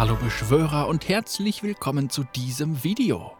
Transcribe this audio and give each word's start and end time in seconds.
Hallo 0.00 0.16
Beschwörer 0.16 0.88
und 0.88 1.10
herzlich 1.10 1.62
willkommen 1.62 2.08
zu 2.08 2.24
diesem 2.24 2.84
Video. 2.84 3.32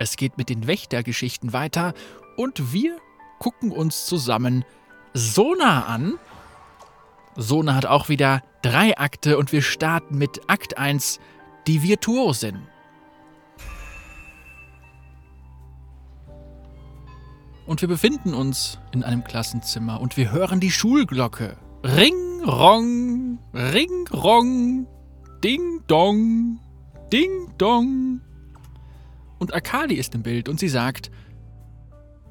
Es 0.00 0.16
geht 0.16 0.36
mit 0.36 0.48
den 0.48 0.66
Wächtergeschichten 0.66 1.52
weiter 1.52 1.94
und 2.36 2.72
wir 2.72 2.98
gucken 3.38 3.70
uns 3.70 4.04
zusammen 4.06 4.64
Sona 5.12 5.84
an. 5.84 6.18
Sona 7.36 7.76
hat 7.76 7.86
auch 7.86 8.08
wieder 8.08 8.42
drei 8.62 8.98
Akte 8.98 9.38
und 9.38 9.52
wir 9.52 9.62
starten 9.62 10.18
mit 10.18 10.40
Akt 10.50 10.76
1, 10.76 11.20
die 11.68 11.84
Virtuosin. 11.84 12.66
Und 17.64 17.80
wir 17.80 17.86
befinden 17.86 18.34
uns 18.34 18.80
in 18.90 19.04
einem 19.04 19.22
Klassenzimmer 19.22 20.00
und 20.00 20.16
wir 20.16 20.32
hören 20.32 20.58
die 20.58 20.72
Schulglocke. 20.72 21.56
Ring, 21.84 22.42
rong, 22.44 23.38
ring, 23.54 24.08
rong, 24.12 24.88
ding, 25.44 25.82
dong, 25.86 26.58
ding, 27.12 27.52
dong. 27.58 28.22
Und 29.38 29.52
Akali 29.52 29.94
ist 29.96 30.14
im 30.14 30.22
Bild 30.22 30.48
und 30.48 30.58
sie 30.58 30.70
sagt, 30.70 31.10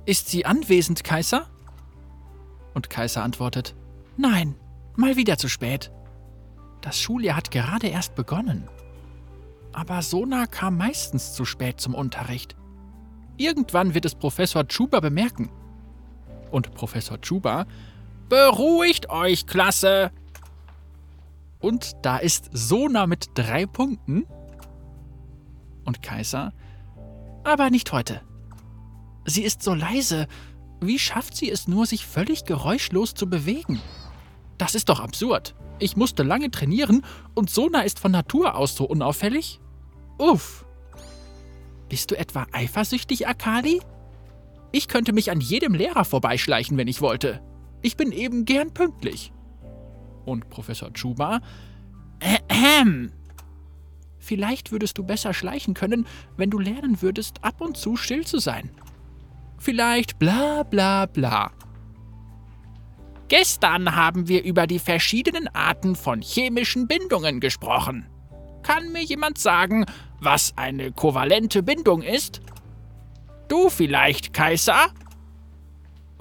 Ist 0.06 0.30
sie 0.30 0.46
anwesend, 0.46 1.04
Kaiser? 1.04 1.48
Und 2.74 2.90
Kaiser 2.90 3.24
antwortet, 3.24 3.76
Nein, 4.18 4.56
mal 4.96 5.16
wieder 5.16 5.38
zu 5.38 5.48
spät. 5.48 5.92
Das 6.82 7.00
Schuljahr 7.00 7.38
hat 7.38 7.52
gerade 7.52 7.88
erst 7.88 8.16
begonnen. 8.16 8.68
Aber 9.74 10.02
Sona 10.02 10.48
kam 10.48 10.78
meistens 10.78 11.34
zu 11.34 11.46
spät 11.46 11.80
zum 11.80 11.94
Unterricht. 11.94 12.56
Irgendwann 13.38 13.94
wird 13.94 14.06
es 14.06 14.16
Professor 14.16 14.68
Chuba 14.68 15.00
bemerken. 15.00 15.50
Und 16.50 16.74
Professor 16.74 17.22
Chuba, 17.22 17.68
beruhigt 18.28 19.10
euch, 19.10 19.46
Klasse! 19.46 20.12
Und 21.64 21.94
da 22.02 22.18
ist 22.18 22.50
Sona 22.52 23.08
mit 23.08 23.30
drei 23.36 23.66
Punkten. 23.66 24.26
Und 25.86 26.02
Kaiser, 26.02 26.52
aber 27.46 27.70
nicht 27.70 27.94
heute. 27.94 28.22
Sie 29.26 29.44
ist 29.44 29.64
so 29.64 29.74
leise. 29.74 30.28
Wie 30.82 31.00
schafft 31.00 31.38
sie 31.38 31.50
es 31.50 31.70
nur, 31.70 31.86
sich 31.86 32.06
völlig 32.06 32.44
geräuschlos 32.44 33.14
zu 33.14 33.30
bewegen? 33.30 33.82
Das 34.58 34.76
ist 34.76 34.90
doch 34.90 35.00
absurd. 35.00 35.56
Ich 35.80 35.96
musste 35.96 36.24
lange 36.24 36.52
trainieren 36.52 37.06
und 37.34 37.50
Sona 37.50 37.84
ist 37.84 37.98
von 37.98 38.12
Natur 38.12 38.56
aus 38.58 38.76
so 38.76 38.84
unauffällig? 38.84 39.62
Uff. 40.18 40.66
Bist 41.88 42.12
du 42.12 42.18
etwa 42.18 42.46
eifersüchtig, 42.52 43.26
Akali? 43.26 43.82
Ich 44.74 44.90
könnte 44.90 45.14
mich 45.14 45.32
an 45.32 45.40
jedem 45.40 45.76
Lehrer 45.76 46.04
vorbeischleichen, 46.04 46.76
wenn 46.76 46.90
ich 46.90 47.00
wollte. 47.00 47.42
Ich 47.82 47.96
bin 47.96 48.12
eben 48.12 48.44
gern 48.44 48.74
pünktlich. 48.74 49.32
Und 50.26 50.50
Professor 50.50 50.94
Chuba, 50.94 51.42
Ahem. 52.50 53.12
Vielleicht 54.18 54.72
würdest 54.72 54.98
du 54.98 55.04
besser 55.04 55.34
schleichen 55.34 55.74
können, 55.74 56.08
wenn 56.38 56.50
du 56.50 56.58
lernen 56.58 57.02
würdest, 57.02 57.44
ab 57.44 57.60
und 57.60 57.76
zu 57.76 57.98
still 57.98 58.26
zu 58.26 58.40
sein. 58.40 58.70
Vielleicht 59.58 60.18
bla 60.18 60.64
bla 60.64 61.06
bla. 61.06 61.52
Gestern 63.28 63.96
haben 63.96 64.28
wir 64.28 64.44
über 64.44 64.68
die 64.68 64.80
verschiedenen 64.80 65.48
Arten 65.50 65.96
von 65.96 66.22
chemischen 66.22 66.88
Bindungen 66.88 67.40
gesprochen. 67.40 68.08
Kann 68.62 68.92
mir 68.94 69.04
jemand 69.04 69.38
sagen, 69.38 69.86
was 70.20 70.54
eine 70.56 70.92
kovalente 70.92 71.64
Bindung 71.64 72.02
ist? 72.02 72.42
Du 73.50 73.70
vielleicht, 73.70 74.34
Kaiser? 74.34 74.88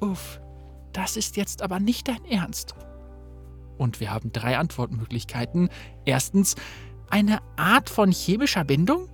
Uff, 0.00 0.40
das 0.92 1.16
ist 1.16 1.36
jetzt 1.36 1.62
aber 1.62 1.78
nicht 1.78 2.08
dein 2.08 2.24
Ernst. 2.24 2.74
Und 3.78 4.00
wir 4.00 4.10
haben 4.10 4.32
drei 4.32 4.58
Antwortmöglichkeiten. 4.58 5.68
Erstens, 6.04 6.56
eine 7.10 7.40
Art 7.56 7.90
von 7.90 8.10
chemischer 8.10 8.64
Bindung? 8.64 9.08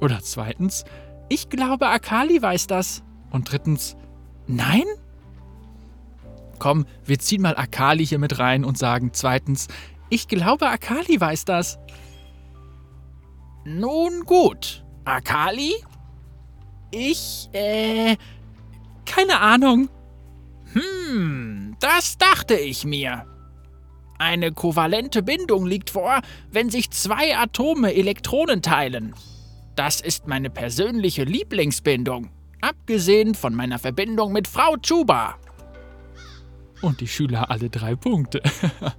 Oder 0.00 0.20
zweitens, 0.22 0.84
ich 1.28 1.48
glaube, 1.48 1.88
Akali 1.88 2.40
weiß 2.40 2.66
das. 2.66 3.02
Und 3.30 3.50
drittens, 3.50 3.96
nein? 4.46 4.84
Komm, 6.58 6.86
wir 7.04 7.18
ziehen 7.18 7.42
mal 7.42 7.56
Akali 7.56 8.06
hier 8.06 8.18
mit 8.18 8.38
rein 8.38 8.64
und 8.64 8.78
sagen 8.78 9.10
zweitens, 9.12 9.68
ich 10.08 10.28
glaube, 10.28 10.68
Akali 10.68 11.20
weiß 11.20 11.44
das. 11.44 11.78
Nun 13.64 14.24
gut. 14.24 14.84
Akali? 15.04 15.74
Ich, 16.92 17.48
äh, 17.52 18.16
keine 19.04 19.40
Ahnung. 19.40 19.88
Hm, 20.72 21.76
das 21.80 22.18
dachte 22.18 22.54
ich 22.54 22.84
mir. 22.84 23.26
Eine 24.18 24.52
kovalente 24.52 25.22
Bindung 25.22 25.66
liegt 25.66 25.90
vor, 25.90 26.20
wenn 26.50 26.70
sich 26.70 26.90
zwei 26.90 27.36
Atome 27.36 27.94
Elektronen 27.94 28.62
teilen. 28.62 29.14
Das 29.74 30.00
ist 30.00 30.26
meine 30.26 30.48
persönliche 30.48 31.24
Lieblingsbindung, 31.24 32.30
abgesehen 32.60 33.34
von 33.34 33.54
meiner 33.54 33.78
Verbindung 33.78 34.32
mit 34.32 34.48
Frau 34.48 34.76
Chuba. 34.78 35.36
Und 36.80 37.00
die 37.00 37.08
Schüler 37.08 37.50
alle 37.50 37.68
drei 37.68 37.94
Punkte. 37.94 38.42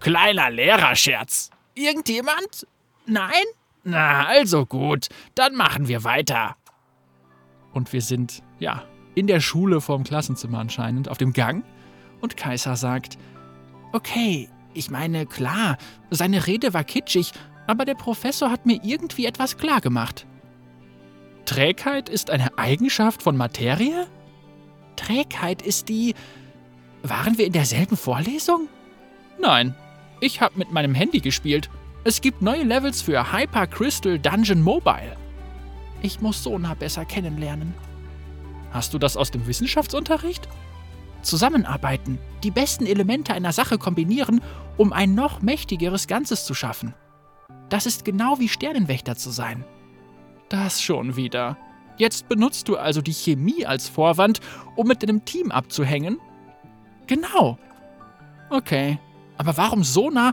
Kleiner 0.00 0.50
Lehrerscherz. 0.50 1.50
Irgendjemand? 1.74 2.66
Nein? 3.06 3.32
Na, 3.84 4.26
also 4.26 4.66
gut, 4.66 5.08
dann 5.34 5.54
machen 5.54 5.88
wir 5.88 6.04
weiter. 6.04 6.56
Und 7.72 7.92
wir 7.92 8.02
sind, 8.02 8.42
ja, 8.58 8.84
in 9.14 9.26
der 9.26 9.40
Schule 9.40 9.80
vorm 9.80 10.04
Klassenzimmer 10.04 10.58
anscheinend, 10.58 11.08
auf 11.08 11.18
dem 11.18 11.32
Gang. 11.32 11.64
Und 12.20 12.36
Kaiser 12.36 12.76
sagt, 12.76 13.18
Okay, 13.92 14.48
ich 14.74 14.90
meine, 14.90 15.26
klar, 15.26 15.78
seine 16.10 16.46
Rede 16.46 16.74
war 16.74 16.84
kitschig, 16.84 17.32
aber 17.66 17.84
der 17.84 17.94
Professor 17.94 18.50
hat 18.50 18.66
mir 18.66 18.80
irgendwie 18.82 19.26
etwas 19.26 19.56
klargemacht. 19.56 20.26
Trägheit 21.44 22.08
ist 22.08 22.30
eine 22.30 22.58
Eigenschaft 22.58 23.22
von 23.22 23.36
Materie? 23.36 24.06
Trägheit 24.96 25.62
ist 25.62 25.88
die. 25.88 26.14
Waren 27.02 27.38
wir 27.38 27.46
in 27.46 27.52
derselben 27.52 27.96
Vorlesung? 27.96 28.68
Nein, 29.40 29.74
ich 30.20 30.40
habe 30.40 30.58
mit 30.58 30.72
meinem 30.72 30.94
Handy 30.94 31.20
gespielt. 31.20 31.70
Es 32.04 32.20
gibt 32.20 32.42
neue 32.42 32.64
Levels 32.64 33.02
für 33.02 33.32
Hyper 33.32 33.66
Crystal 33.66 34.18
Dungeon 34.18 34.60
Mobile. 34.60 35.16
Ich 36.02 36.20
muss 36.20 36.42
Sona 36.42 36.74
besser 36.74 37.04
kennenlernen. 37.04 37.74
Hast 38.70 38.94
du 38.94 38.98
das 38.98 39.16
aus 39.16 39.30
dem 39.30 39.46
Wissenschaftsunterricht? 39.46 40.48
Zusammenarbeiten, 41.22 42.18
die 42.42 42.50
besten 42.50 42.86
Elemente 42.86 43.34
einer 43.34 43.52
Sache 43.52 43.78
kombinieren, 43.78 44.40
um 44.76 44.92
ein 44.92 45.14
noch 45.14 45.42
mächtigeres 45.42 46.06
Ganzes 46.06 46.44
zu 46.44 46.54
schaffen. 46.54 46.94
Das 47.68 47.86
ist 47.86 48.04
genau 48.04 48.38
wie 48.38 48.48
Sternenwächter 48.48 49.16
zu 49.16 49.30
sein. 49.30 49.64
Das 50.48 50.82
schon 50.82 51.16
wieder. 51.16 51.56
Jetzt 51.98 52.28
benutzt 52.28 52.68
du 52.68 52.76
also 52.76 53.02
die 53.02 53.12
Chemie 53.12 53.66
als 53.66 53.88
Vorwand, 53.88 54.40
um 54.76 54.86
mit 54.86 55.02
deinem 55.02 55.24
Team 55.24 55.50
abzuhängen? 55.50 56.18
Genau. 57.06 57.58
Okay, 58.50 58.98
aber 59.36 59.56
warum 59.56 59.84
Sona 59.84 60.32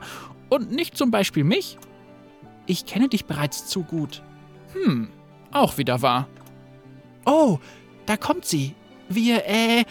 und 0.49 0.71
nicht 0.71 0.95
zum 0.95 1.11
Beispiel 1.11 1.43
mich? 1.43 1.77
Ich 2.67 2.85
kenne 2.85 3.09
dich 3.09 3.25
bereits 3.25 3.67
zu 3.67 3.83
gut. 3.83 4.23
Hm, 4.73 5.09
auch 5.51 5.77
wieder 5.77 6.01
wahr. 6.01 6.27
Oh, 7.25 7.59
da 8.05 8.17
kommt 8.17 8.45
sie. 8.45 8.75
Wir, 9.09 9.45
äh, 9.47 9.85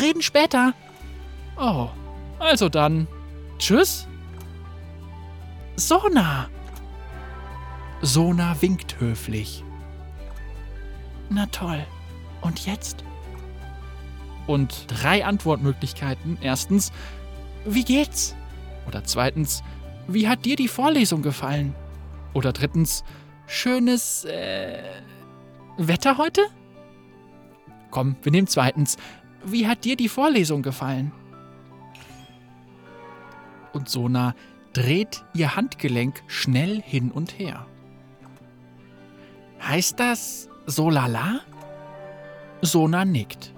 reden 0.00 0.22
später. 0.22 0.74
Oh, 1.56 1.88
also 2.38 2.68
dann. 2.68 3.06
Tschüss. 3.58 4.06
Sona. 5.76 6.48
Sona 8.02 8.60
winkt 8.60 9.00
höflich. 9.00 9.64
Na 11.30 11.46
toll. 11.46 11.84
Und 12.42 12.66
jetzt? 12.66 13.04
Und 14.46 14.86
drei 14.88 15.24
Antwortmöglichkeiten. 15.24 16.38
Erstens, 16.40 16.92
wie 17.64 17.84
geht's? 17.84 18.36
Oder 18.86 19.04
zweitens, 19.04 19.62
wie 20.06 20.28
hat 20.28 20.44
dir 20.44 20.56
die 20.56 20.68
Vorlesung 20.68 21.22
gefallen? 21.22 21.74
Oder 22.34 22.52
drittens, 22.52 23.04
schönes 23.46 24.24
äh, 24.26 24.82
Wetter 25.78 26.18
heute? 26.18 26.42
Komm, 27.90 28.16
wir 28.22 28.32
nehmen 28.32 28.48
zweitens. 28.48 28.98
Wie 29.46 29.66
hat 29.66 29.84
dir 29.84 29.96
die 29.96 30.08
Vorlesung 30.08 30.62
gefallen? 30.62 31.12
Und 33.72 33.88
Sona 33.88 34.34
dreht 34.72 35.24
ihr 35.34 35.56
Handgelenk 35.56 36.22
schnell 36.26 36.80
hin 36.82 37.10
und 37.10 37.38
her. 37.38 37.66
Heißt 39.60 39.98
das 40.00 40.48
Solala? 40.66 41.40
Sona 42.62 43.04
nickt. 43.04 43.52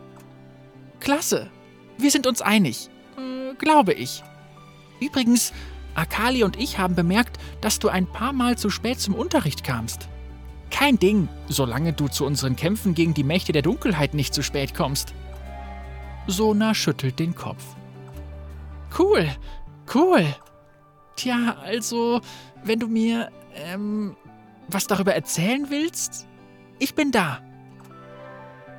Klasse. 1.00 1.50
Wir 1.99 2.11
sind 2.11 2.27
uns 2.27 2.43
einig. 2.43 2.91
Äh, 3.17 3.55
glaube 3.55 3.93
ich. 3.93 4.23
Übrigens, 5.00 5.53
Akali 5.94 6.43
und 6.43 6.59
ich 6.59 6.79
haben 6.79 6.94
bemerkt, 6.94 7.38
dass 7.61 7.79
du 7.79 7.88
ein 7.88 8.06
paar 8.06 8.33
Mal 8.33 8.59
zu 8.59 8.71
spät 8.71 9.00
zum 9.00 9.15
Unterricht 9.15 9.65
kamst. 9.65 10.09
Kein 10.71 10.99
Ding, 10.99 11.29
solange 11.49 11.93
du 11.93 12.09
zu 12.09 12.25
unseren 12.27 12.56
Kämpfen 12.56 12.94
gegen 12.94 13.15
die 13.15 13.25
Mächte 13.25 13.53
der 13.53 13.62
Dunkelheit 13.62 14.15
nicht 14.15 14.35
zu 14.35 14.43
spät 14.43 14.75
kommst. 14.75 15.15
Sona 16.26 16.75
schüttelt 16.75 17.19
den 17.19 17.34
Kopf. 17.34 17.64
Cool, 18.99 19.28
cool. 19.94 20.25
Tja, 21.17 21.56
also, 21.62 22.20
wenn 22.64 22.78
du 22.78 22.88
mir, 22.88 23.31
ähm, 23.55 24.17
was 24.69 24.87
darüber 24.87 25.14
erzählen 25.14 25.67
willst, 25.70 26.26
ich 26.78 26.94
bin 26.94 27.11
da. 27.11 27.40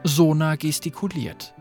Sona 0.04 0.56
gestikuliert. 0.56 1.54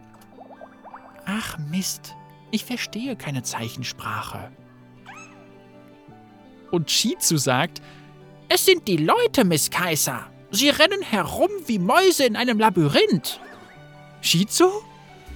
Ach 1.25 1.59
Mist, 1.59 2.15
ich 2.51 2.65
verstehe 2.65 3.17
keine 3.17 3.43
Zeichensprache. 3.43 4.51
Und 6.71 6.91
Shizu 6.91 7.37
sagt, 7.37 7.81
es 8.49 8.65
sind 8.65 8.87
die 8.87 8.99
Leute, 8.99 9.45
Miss 9.45 9.71
Kaiser. 9.71 10.27
Sie 10.51 10.69
rennen 10.69 11.03
herum 11.03 11.51
wie 11.67 11.79
Mäuse 11.79 12.25
in 12.25 12.37
einem 12.37 12.59
Labyrinth. 12.59 13.41
Shizu? 14.21 14.71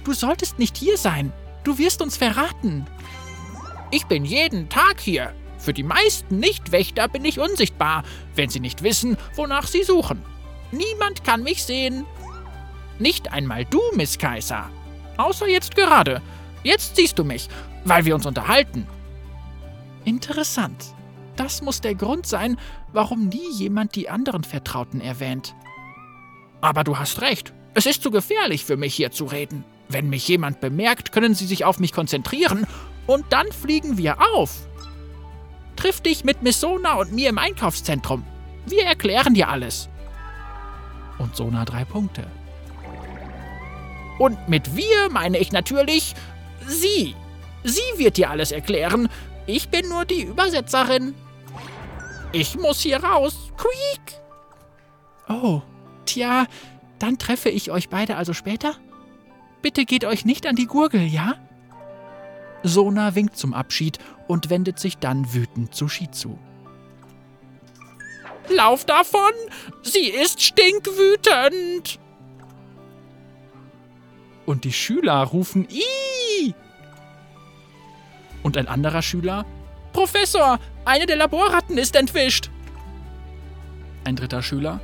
Du 0.03 0.13
solltest 0.13 0.59
nicht 0.59 0.77
hier 0.77 0.97
sein. 0.97 1.31
Du 1.63 1.77
wirst 1.77 2.01
uns 2.01 2.17
verraten. 2.17 2.85
Ich 3.91 4.05
bin 4.05 4.25
jeden 4.25 4.69
Tag 4.69 4.99
hier. 4.99 5.33
Für 5.57 5.73
die 5.73 5.83
meisten 5.83 6.39
Nichtwächter 6.39 7.07
bin 7.07 7.23
ich 7.23 7.39
unsichtbar, 7.39 8.03
wenn 8.35 8.49
sie 8.49 8.59
nicht 8.59 8.81
wissen, 8.81 9.17
wonach 9.35 9.67
sie 9.67 9.83
suchen. 9.83 10.23
Niemand 10.71 11.23
kann 11.23 11.43
mich 11.43 11.63
sehen. 11.63 12.05
Nicht 12.97 13.31
einmal 13.31 13.65
du, 13.65 13.81
Miss 13.95 14.17
Kaiser. 14.17 14.69
Außer 15.17 15.47
jetzt 15.47 15.75
gerade. 15.75 16.21
Jetzt 16.63 16.95
siehst 16.95 17.19
du 17.19 17.23
mich, 17.23 17.47
weil 17.85 18.05
wir 18.05 18.15
uns 18.15 18.25
unterhalten. 18.25 18.87
Interessant. 20.05 20.95
Das 21.35 21.61
muss 21.61 21.81
der 21.81 21.95
Grund 21.95 22.25
sein, 22.25 22.57
warum 22.91 23.27
nie 23.27 23.51
jemand 23.53 23.95
die 23.95 24.09
anderen 24.09 24.43
Vertrauten 24.43 25.01
erwähnt. 25.01 25.55
Aber 26.61 26.83
du 26.83 26.97
hast 26.97 27.21
recht. 27.21 27.53
Es 27.73 27.85
ist 27.85 28.01
zu 28.03 28.11
gefährlich 28.11 28.65
für 28.65 28.77
mich 28.77 28.95
hier 28.95 29.11
zu 29.11 29.25
reden. 29.25 29.63
Wenn 29.91 30.09
mich 30.09 30.27
jemand 30.27 30.61
bemerkt, 30.61 31.11
können 31.11 31.35
sie 31.35 31.45
sich 31.45 31.65
auf 31.65 31.79
mich 31.79 31.91
konzentrieren 31.91 32.65
und 33.07 33.25
dann 33.29 33.51
fliegen 33.51 33.97
wir 33.97 34.17
auf. 34.33 34.67
Triff 35.75 35.99
dich 35.99 36.23
mit 36.23 36.43
Miss 36.43 36.61
Sona 36.61 36.93
und 36.93 37.11
mir 37.11 37.29
im 37.29 37.37
Einkaufszentrum. 37.37 38.23
Wir 38.65 38.85
erklären 38.85 39.33
dir 39.33 39.49
alles. 39.49 39.89
Und 41.17 41.35
Sona 41.35 41.65
drei 41.65 41.83
Punkte. 41.83 42.25
Und 44.17 44.47
mit 44.47 44.75
wir 44.75 45.09
meine 45.09 45.39
ich 45.39 45.51
natürlich 45.51 46.13
sie. 46.67 47.15
Sie 47.63 47.81
wird 47.97 48.17
dir 48.17 48.29
alles 48.29 48.51
erklären. 48.51 49.09
Ich 49.45 49.69
bin 49.69 49.89
nur 49.89 50.05
die 50.05 50.21
Übersetzerin. 50.21 51.15
Ich 52.31 52.57
muss 52.57 52.79
hier 52.79 53.03
raus. 53.03 53.51
Quiek! 53.57 54.21
Oh, 55.27 55.61
tja, 56.05 56.45
dann 56.99 57.17
treffe 57.17 57.49
ich 57.49 57.71
euch 57.71 57.89
beide 57.89 58.15
also 58.15 58.33
später? 58.33 58.75
Bitte 59.61 59.85
geht 59.85 60.05
euch 60.05 60.25
nicht 60.25 60.47
an 60.47 60.55
die 60.55 60.67
Gurgel, 60.67 61.01
ja? 61.01 61.35
Sona 62.63 63.15
winkt 63.15 63.37
zum 63.37 63.53
Abschied 63.53 63.99
und 64.27 64.49
wendet 64.49 64.79
sich 64.79 64.97
dann 64.97 65.33
wütend 65.33 65.73
zu 65.73 65.87
Shizu. 65.87 66.37
Lauf 68.49 68.85
davon! 68.85 69.31
Sie 69.83 70.09
ist 70.09 70.41
stinkwütend! 70.41 71.99
Und 74.45 74.63
die 74.63 74.73
Schüler 74.73 75.23
rufen 75.23 75.67
Ih! 75.69 76.53
Und 78.43 78.57
ein 78.57 78.67
anderer 78.67 79.01
Schüler 79.01 79.45
Professor, 79.93 80.59
eine 80.85 81.05
der 81.05 81.17
Laborratten 81.17 81.77
ist 81.77 81.95
entwischt. 81.95 82.49
Ein 84.03 84.15
dritter 84.15 84.41
Schüler 84.41 84.79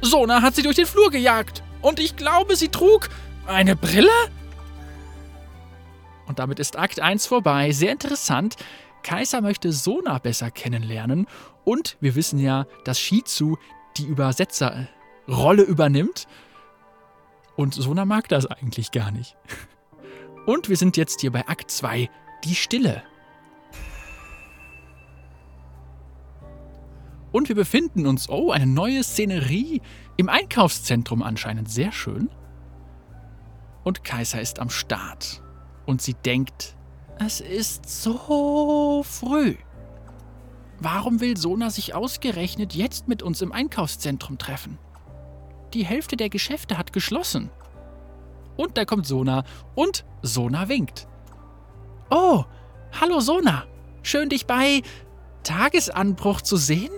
Sona 0.00 0.42
hat 0.42 0.54
sie 0.54 0.62
durch 0.62 0.76
den 0.76 0.86
Flur 0.86 1.10
gejagt. 1.10 1.62
Und 1.82 2.00
ich 2.00 2.16
glaube, 2.16 2.56
sie 2.56 2.68
trug 2.68 3.08
eine 3.46 3.76
Brille? 3.76 4.10
Und 6.26 6.38
damit 6.38 6.58
ist 6.58 6.76
Akt 6.78 7.00
1 7.00 7.26
vorbei. 7.26 7.70
Sehr 7.72 7.92
interessant. 7.92 8.56
Kaiser 9.02 9.40
möchte 9.40 9.72
Sona 9.72 10.18
besser 10.18 10.50
kennenlernen. 10.50 11.26
Und 11.64 11.96
wir 12.00 12.14
wissen 12.14 12.38
ja, 12.38 12.66
dass 12.84 12.98
Shizu 12.98 13.56
die 13.96 14.06
Übersetzerrolle 14.06 15.62
übernimmt. 15.62 16.26
Und 17.54 17.74
Sona 17.74 18.04
mag 18.04 18.28
das 18.28 18.46
eigentlich 18.46 18.90
gar 18.90 19.10
nicht. 19.10 19.36
Und 20.46 20.68
wir 20.68 20.76
sind 20.76 20.96
jetzt 20.96 21.20
hier 21.20 21.32
bei 21.32 21.46
Akt 21.48 21.70
2, 21.70 22.10
die 22.44 22.54
Stille. 22.54 23.02
Und 27.32 27.48
wir 27.48 27.56
befinden 27.56 28.06
uns, 28.06 28.28
oh, 28.28 28.50
eine 28.50 28.66
neue 28.66 29.02
Szenerie 29.02 29.82
im 30.16 30.28
Einkaufszentrum 30.28 31.22
anscheinend. 31.22 31.70
Sehr 31.70 31.92
schön. 31.92 32.30
Und 33.86 34.02
Kaiser 34.02 34.40
ist 34.40 34.58
am 34.58 34.68
Start. 34.68 35.40
Und 35.86 36.02
sie 36.02 36.14
denkt, 36.14 36.74
es 37.20 37.40
ist 37.40 37.88
so 37.88 39.04
früh. 39.08 39.54
Warum 40.80 41.20
will 41.20 41.36
Sona 41.36 41.70
sich 41.70 41.94
ausgerechnet 41.94 42.74
jetzt 42.74 43.06
mit 43.06 43.22
uns 43.22 43.42
im 43.42 43.52
Einkaufszentrum 43.52 44.38
treffen? 44.38 44.76
Die 45.72 45.86
Hälfte 45.86 46.16
der 46.16 46.30
Geschäfte 46.30 46.76
hat 46.78 46.92
geschlossen. 46.92 47.48
Und 48.56 48.76
da 48.76 48.84
kommt 48.84 49.06
Sona 49.06 49.44
und 49.76 50.04
Sona 50.20 50.68
winkt. 50.68 51.06
Oh, 52.10 52.42
hallo 53.00 53.20
Sona. 53.20 53.66
Schön 54.02 54.30
dich 54.30 54.46
bei 54.46 54.82
Tagesanbruch 55.44 56.40
zu 56.40 56.56
sehen. 56.56 56.90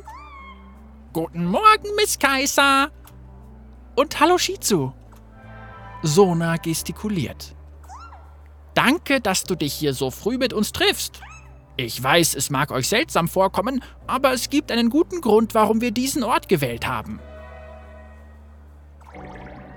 Guten 1.12 1.44
Morgen, 1.44 1.94
Miss 1.96 2.18
Kaiser. 2.18 2.90
Und 3.94 4.18
hallo 4.20 4.38
Shizu. 4.38 4.94
Sona 6.02 6.56
gestikuliert. 6.56 7.54
Danke, 8.74 9.20
dass 9.20 9.44
du 9.44 9.56
dich 9.56 9.74
hier 9.74 9.92
so 9.92 10.10
früh 10.10 10.38
mit 10.38 10.52
uns 10.52 10.72
triffst. 10.72 11.20
Ich 11.76 12.02
weiß, 12.02 12.34
es 12.34 12.50
mag 12.50 12.70
euch 12.70 12.88
seltsam 12.88 13.28
vorkommen, 13.28 13.82
aber 14.06 14.32
es 14.32 14.50
gibt 14.50 14.70
einen 14.72 14.90
guten 14.90 15.20
Grund, 15.20 15.54
warum 15.54 15.80
wir 15.80 15.90
diesen 15.90 16.24
Ort 16.24 16.48
gewählt 16.48 16.86
haben. 16.86 17.20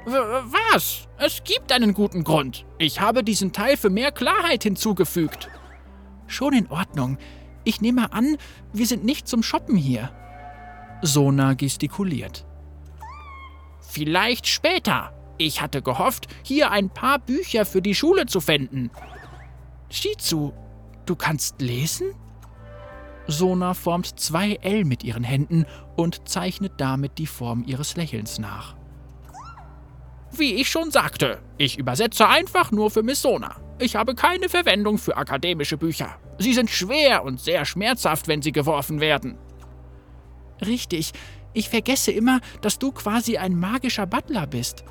W 0.06 0.12
was? 0.13 1.07
Es 1.18 1.44
gibt 1.44 1.71
einen 1.71 1.94
guten 1.94 2.24
Grund. 2.24 2.65
Ich 2.79 3.00
habe 3.00 3.24
diesen 3.24 3.53
Teil 3.53 3.77
für 3.77 3.91
mehr 3.91 4.12
Klarheit 4.12 4.63
hinzugefügt. 4.63 5.50
Schon 6.25 6.53
in 6.53 6.67
Ordnung. 6.67 7.17
Ich 7.63 7.81
nehme 7.81 8.12
an, 8.13 8.38
wir 8.74 8.88
sind 8.88 9.03
nicht 9.03 9.27
zum 9.27 9.44
Shoppen 9.44 9.75
hier. 9.75 10.12
Sona 11.03 11.53
gestikuliert. 11.53 12.45
Vielleicht 13.79 14.47
später. 14.47 15.13
Ich 15.43 15.59
hatte 15.59 15.81
gehofft, 15.81 16.27
hier 16.43 16.69
ein 16.69 16.91
paar 16.91 17.17
Bücher 17.17 17.65
für 17.65 17.81
die 17.81 17.95
Schule 17.95 18.27
zu 18.27 18.41
finden. 18.41 18.91
Shizu, 19.89 20.53
du 21.07 21.15
kannst 21.15 21.60
lesen? 21.62 22.13
Sona 23.25 23.74
formt 23.74 24.19
zwei 24.19 24.60
L 24.62 24.86
mit 24.86 25.03
ihren 25.03 25.24
Händen 25.24 25.65
und 25.95 26.29
zeichnet 26.29 26.74
damit 26.77 27.17
die 27.17 27.25
Form 27.25 27.63
ihres 27.65 27.95
Lächelns 27.95 28.38
nach. 28.38 28.75
Wie 30.31 30.53
ich 30.53 30.69
schon 30.69 30.91
sagte, 30.91 31.41
ich 31.57 31.79
übersetze 31.79 32.27
einfach 32.27 32.69
nur 32.69 32.91
für 32.91 33.01
Miss 33.01 33.24
Sona. 33.24 33.55
Ich 33.79 33.95
habe 33.95 34.13
keine 34.13 34.48
Verwendung 34.48 35.00
für 35.00 35.17
akademische 35.17 35.77
Bücher. 35.77 36.19
Sie 36.38 36.53
sind 36.53 36.69
schwer 36.69 37.24
und 37.24 37.39
sehr 37.39 37.65
schmerzhaft, 37.65 38.27
wenn 38.27 38.43
sie 38.43 38.51
geworfen 38.51 39.00
werden. 39.00 39.39
Richtig, 40.63 41.13
ich 41.53 41.67
vergesse 41.67 42.12
immer, 42.12 42.41
dass 42.62 42.77
du 42.77 42.91
quasi 42.91 43.38
ein 43.38 43.60
magischer 43.60 44.05
Butler 44.05 44.45
bist 44.45 44.86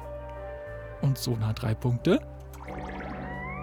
und 1.03 1.19
Sona 1.19 1.53
drei 1.53 1.75
Punkte. 1.75 2.21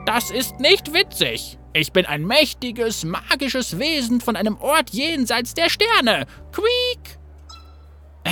Das 0.06 0.32
ist 0.32 0.60
nicht 0.60 0.94
witzig. 0.94 1.58
Ich 1.74 1.92
bin 1.92 2.06
ein 2.06 2.26
mächtiges, 2.26 3.04
magisches 3.04 3.78
Wesen 3.78 4.22
von 4.22 4.36
einem 4.36 4.58
Ort 4.58 4.92
jenseits 4.92 5.54
der 5.54 5.70
Sterne. 5.70 6.26
Quiek! 6.52 7.20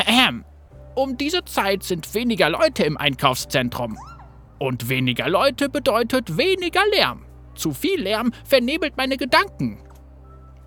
Ähm, 0.07 0.45
um 0.95 1.17
diese 1.17 1.43
Zeit 1.45 1.83
sind 1.83 2.13
weniger 2.13 2.49
Leute 2.49 2.83
im 2.83 2.97
Einkaufszentrum. 2.97 3.99
Und 4.57 4.89
weniger 4.89 5.29
Leute 5.29 5.69
bedeutet 5.69 6.37
weniger 6.37 6.81
Lärm. 6.93 7.25
Zu 7.55 7.73
viel 7.73 8.01
Lärm 8.01 8.31
vernebelt 8.45 8.97
meine 8.97 9.17
Gedanken. 9.17 9.79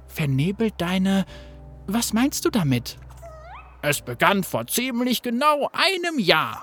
Vernebelt 0.07 0.75
deine... 0.79 1.25
Was 1.87 2.13
meinst 2.13 2.45
du 2.45 2.51
damit? 2.51 2.99
Es 3.81 4.03
begann 4.03 4.45
vor 4.45 4.67
ziemlich 4.67 5.23
genau 5.23 5.71
einem 5.73 6.19
Jahr. 6.19 6.63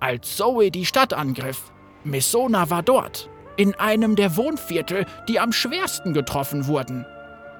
Als 0.00 0.36
Zoe 0.36 0.70
die 0.70 0.86
Stadt 0.86 1.14
angriff, 1.14 1.72
Messona 2.04 2.70
war 2.70 2.82
dort, 2.82 3.30
in 3.56 3.74
einem 3.74 4.16
der 4.16 4.36
Wohnviertel, 4.36 5.06
die 5.28 5.40
am 5.40 5.52
schwersten 5.52 6.12
getroffen 6.12 6.66
wurden. 6.66 7.06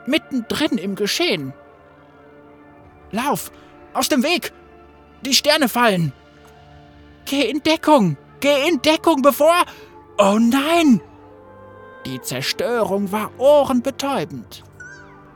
Mittendrin 0.07 0.78
im 0.78 0.95
Geschehen. 0.95 1.52
Lauf! 3.11 3.50
Aus 3.95 4.09
dem 4.09 4.23
Weg! 4.23 4.52
Die 5.23 5.35
Sterne 5.35 5.69
fallen! 5.69 6.12
Geh 7.25 7.49
in 7.49 7.62
Deckung! 7.62 8.16
Geh 8.40 8.69
in 8.69 8.83
Deckung, 8.83 9.23
bevor... 9.23 9.55
Oh 10.19 10.38
nein! 10.38 11.00
Die 12.05 12.21
Zerstörung 12.21 13.11
war 13.11 13.31
ohrenbetäubend. 13.38 14.62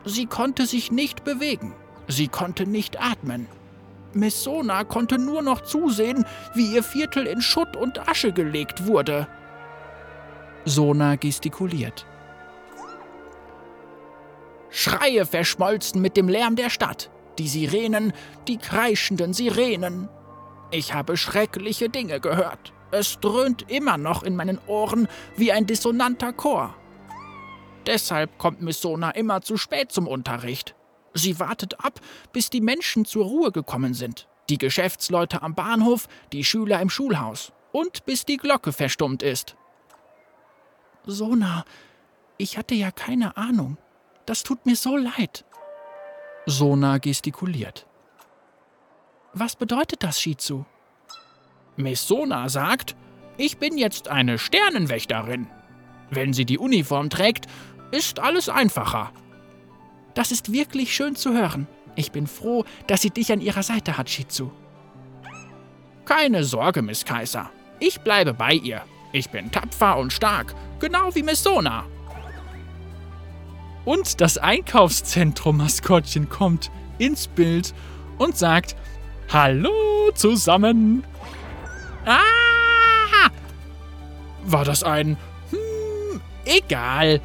Sie 0.04 0.26
konnte 0.26 0.66
sich 0.66 0.92
nicht 0.92 1.24
bewegen. 1.24 1.74
Sie 2.06 2.28
konnte 2.28 2.66
nicht 2.66 3.00
atmen. 3.00 3.48
Messona 4.14 4.84
konnte 4.84 5.18
nur 5.18 5.42
noch 5.42 5.60
zusehen, 5.62 6.24
wie 6.54 6.74
ihr 6.74 6.82
Viertel 6.82 7.26
in 7.26 7.40
Schutt 7.40 7.76
und 7.76 8.08
Asche 8.08 8.32
gelegt 8.32 8.86
wurde. 8.86 9.26
Sona 10.64 11.16
gestikuliert. 11.16 12.06
Schreie 14.70 15.26
verschmolzen 15.26 16.00
mit 16.00 16.16
dem 16.16 16.28
Lärm 16.28 16.56
der 16.56 16.70
Stadt. 16.70 17.10
Die 17.38 17.48
Sirenen, 17.48 18.12
die 18.46 18.58
kreischenden 18.58 19.32
Sirenen. 19.32 20.08
Ich 20.70 20.94
habe 20.94 21.16
schreckliche 21.16 21.88
Dinge 21.88 22.20
gehört. 22.20 22.72
Es 22.92 23.18
dröhnt 23.20 23.70
immer 23.70 23.98
noch 23.98 24.22
in 24.22 24.36
meinen 24.36 24.58
Ohren 24.66 25.08
wie 25.36 25.52
ein 25.52 25.66
dissonanter 25.66 26.32
Chor. 26.32 26.74
Deshalb 27.86 28.38
kommt 28.38 28.60
Miss 28.62 28.80
Sona 28.80 29.10
immer 29.10 29.42
zu 29.42 29.56
spät 29.56 29.90
zum 29.90 30.06
Unterricht. 30.06 30.74
Sie 31.14 31.38
wartet 31.38 31.84
ab, 31.84 32.00
bis 32.32 32.50
die 32.50 32.60
Menschen 32.60 33.04
zur 33.04 33.24
Ruhe 33.24 33.52
gekommen 33.52 33.94
sind. 33.94 34.28
Die 34.48 34.58
Geschäftsleute 34.58 35.42
am 35.42 35.54
Bahnhof, 35.54 36.08
die 36.32 36.44
Schüler 36.44 36.80
im 36.80 36.90
Schulhaus. 36.90 37.52
Und 37.72 38.04
bis 38.04 38.24
die 38.24 38.36
Glocke 38.36 38.72
verstummt 38.72 39.22
ist. 39.22 39.56
Sona, 41.06 41.64
ich 42.36 42.58
hatte 42.58 42.74
ja 42.74 42.90
keine 42.90 43.36
Ahnung. 43.36 43.78
Das 44.26 44.42
tut 44.42 44.66
mir 44.66 44.76
so 44.76 44.96
leid. 44.96 45.44
Sona 46.46 46.98
gestikuliert. 46.98 47.86
Was 49.32 49.54
bedeutet 49.54 50.02
das, 50.02 50.20
Shizu? 50.20 50.64
Miss 51.76 52.06
Sona 52.06 52.48
sagt, 52.48 52.96
ich 53.36 53.58
bin 53.58 53.78
jetzt 53.78 54.08
eine 54.08 54.38
Sternenwächterin. 54.38 55.48
Wenn 56.10 56.32
sie 56.32 56.44
die 56.44 56.58
Uniform 56.58 57.08
trägt, 57.08 57.46
ist 57.92 58.18
alles 58.18 58.48
einfacher. 58.48 59.12
Das 60.20 60.32
ist 60.32 60.52
wirklich 60.52 60.94
schön 60.94 61.16
zu 61.16 61.32
hören. 61.32 61.66
Ich 61.96 62.12
bin 62.12 62.26
froh, 62.26 62.66
dass 62.86 63.00
sie 63.00 63.08
dich 63.08 63.32
an 63.32 63.40
ihrer 63.40 63.62
Seite 63.62 63.96
hat, 63.96 64.10
Shizu. 64.10 64.52
Keine 66.04 66.44
Sorge, 66.44 66.82
Miss 66.82 67.06
Kaiser. 67.06 67.48
Ich 67.78 68.02
bleibe 68.02 68.34
bei 68.34 68.52
ihr. 68.52 68.82
Ich 69.12 69.30
bin 69.30 69.50
tapfer 69.50 69.96
und 69.96 70.12
stark, 70.12 70.54
genau 70.78 71.14
wie 71.14 71.22
Miss 71.22 71.42
Sona. 71.42 71.86
Und 73.86 74.20
das 74.20 74.36
Einkaufszentrum-Maskottchen 74.36 76.28
kommt 76.28 76.70
ins 76.98 77.26
Bild 77.26 77.72
und 78.18 78.36
sagt: 78.36 78.76
Hallo 79.32 80.10
zusammen! 80.14 81.02
Ah! 82.04 83.30
War 84.44 84.66
das 84.66 84.84
ein. 84.84 85.16
Hm, 85.48 86.20
egal. 86.44 87.22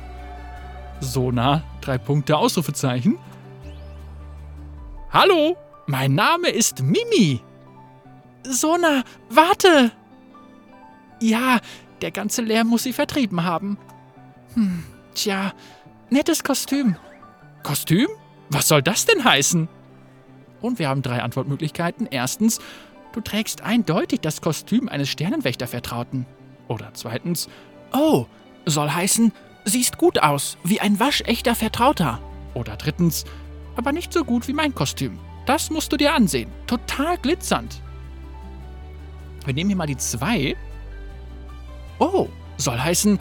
Sona, 1.01 1.61
drei 1.85 1.97
Punkte, 1.97 2.37
Ausrufezeichen. 2.37 3.17
Hallo, 5.11 5.55
mein 5.85 6.15
Name 6.15 6.49
ist 6.49 6.81
Mimi. 6.81 7.41
Sona, 8.43 9.03
warte! 9.29 9.91
Ja, 11.21 11.59
der 12.01 12.11
ganze 12.11 12.41
Lärm 12.41 12.67
muss 12.67 12.83
sie 12.83 12.93
vertrieben 12.93 13.43
haben. 13.43 13.77
Hm, 14.55 14.83
tja, 15.13 15.53
nettes 16.09 16.43
Kostüm. 16.43 16.95
Kostüm? 17.63 18.07
Was 18.49 18.67
soll 18.67 18.81
das 18.81 19.05
denn 19.05 19.23
heißen? 19.23 19.67
Und 20.61 20.79
wir 20.79 20.89
haben 20.89 21.01
drei 21.01 21.21
Antwortmöglichkeiten. 21.21 22.07
Erstens, 22.09 22.59
du 23.13 23.21
trägst 23.21 23.61
eindeutig 23.61 24.21
das 24.21 24.41
Kostüm 24.41 24.89
eines 24.89 25.09
Sternenwächtervertrauten. 25.09 26.25
Oder 26.67 26.91
zweitens, 26.93 27.47
oh, 27.93 28.25
soll 28.65 28.89
heißen, 28.89 29.31
siehst 29.65 29.98
gut 29.98 30.19
aus, 30.19 30.57
wie 30.63 30.79
ein 30.79 31.00
waschechter 31.00 31.55
Vertrauter. 31.55 32.22
Oder 32.53 32.77
drittens, 32.77 33.25
aber 33.75 33.91
nicht 33.91 34.13
so 34.13 34.24
gut 34.24 34.48
wie 34.48 34.53
mein 34.53 34.74
Kostüm. 34.74 35.19
Das 35.45 35.69
musst 35.69 35.91
du 35.91 35.98
dir 35.98 36.13
ansehen. 36.13 36.50
Total 36.67 37.17
glitzernd. 37.17 37.81
Wir 39.43 39.53
nehmen 39.53 39.69
hier 39.69 39.77
mal 39.77 39.88
die 39.88 39.98
zwei. 39.98 40.55
Oh, 42.00 42.29
soll 42.57 42.79
heißen, 42.79 43.19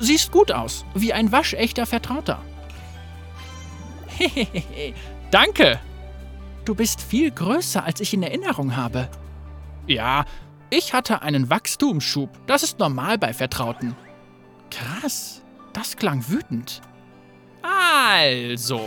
siehst 0.00 0.32
gut 0.32 0.52
aus, 0.52 0.84
wie 0.94 1.12
ein 1.12 1.32
waschechter 1.32 1.86
Vertrauter. 1.86 2.40
Hehehe, 4.06 4.94
danke. 5.30 5.80
Du 6.64 6.74
bist 6.74 7.00
viel 7.00 7.30
größer, 7.30 7.84
als 7.84 8.00
ich 8.00 8.14
in 8.14 8.22
Erinnerung 8.22 8.76
habe. 8.76 9.08
Ja, 9.86 10.24
ich 10.70 10.94
hatte 10.94 11.22
einen 11.22 11.48
Wachstumsschub. 11.48 12.30
Das 12.46 12.62
ist 12.62 12.78
normal 12.78 13.18
bei 13.18 13.32
Vertrauten. 13.32 13.94
Krass, 14.70 15.42
das 15.76 15.96
klang 15.96 16.26
wütend. 16.28 16.80
Also, 17.62 18.80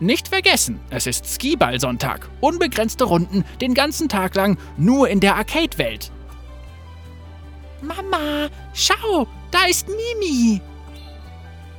nicht 0.00 0.28
vergessen, 0.28 0.80
es 0.88 1.06
ist 1.06 1.26
Skiball-Sonntag. 1.26 2.28
Unbegrenzte 2.40 3.04
Runden, 3.04 3.44
den 3.60 3.74
ganzen 3.74 4.08
Tag 4.08 4.34
lang, 4.34 4.58
nur 4.78 5.08
in 5.08 5.20
der 5.20 5.36
Arcade-Welt. 5.36 6.10
Mama, 7.82 8.48
schau, 8.72 9.26
da 9.50 9.66
ist 9.68 9.88
Mimi. 9.88 10.60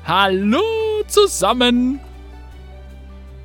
Hallo 0.06 0.62
zusammen. 1.08 2.00